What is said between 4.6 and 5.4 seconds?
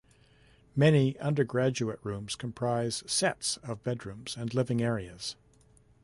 areas.